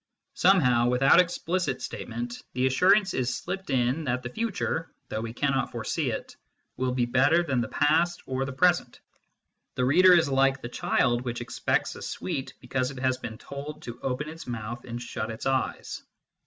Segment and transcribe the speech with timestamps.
[0.33, 5.71] Somehow, without explicit statement, the assurance is slipped in that the future, though we cannot
[5.71, 6.35] foresee it,
[6.75, 8.99] will be better than the past or the present:
[9.75, 13.83] the reader is like the child which expects a sweet because it has been told
[13.83, 16.01] to oijen its mouth and shut its eyes.